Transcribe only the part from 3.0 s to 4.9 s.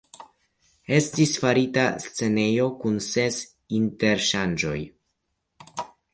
ses interŝanĝoj.